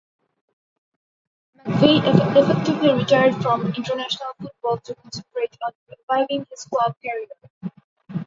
[1.59, 7.71] McVeigh effectively retired from international football to concentrate on reviving his club career.